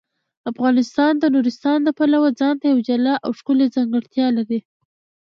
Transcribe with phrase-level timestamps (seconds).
[0.51, 4.59] افغانستان د نورستان د پلوه ځانته یوه جلا او ښکلې ځانګړتیا لري.